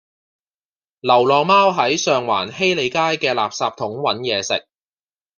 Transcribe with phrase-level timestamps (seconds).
[1.01, 4.65] 流浪貓喺上環禧利街嘅垃圾桶搵野食